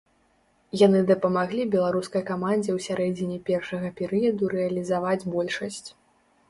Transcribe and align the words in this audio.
Яны 0.81 1.01
дапамаглі 1.11 1.67
беларускай 1.75 2.23
камандзе 2.31 2.71
ў 2.77 2.87
сярэдзіне 2.87 3.37
першага 3.51 3.93
перыяду 4.01 4.53
рэалізаваць 4.57 5.27
большасць. 5.37 5.89